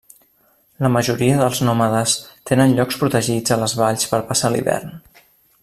[0.85, 2.15] La majoria dels nòmades
[2.51, 4.99] tenen llocs protegits a les valls per passar l'hivern.